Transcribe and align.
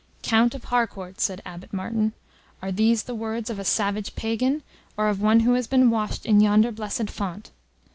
"Count 0.23 0.55
of 0.55 0.63
Harcourt," 0.63 1.21
said 1.21 1.43
Abbot 1.45 1.71
Martin, 1.71 2.13
"are 2.59 2.71
these 2.71 3.03
the 3.03 3.13
words 3.13 3.51
of 3.51 3.59
a 3.59 3.63
savage 3.63 4.15
Pagan, 4.15 4.63
or 4.97 5.09
of 5.09 5.21
one 5.21 5.41
who 5.41 5.53
has 5.53 5.67
been 5.67 5.91
washed 5.91 6.25
in 6.25 6.39
yonder 6.41 6.71
blessed 6.71 7.11
font? 7.11 7.51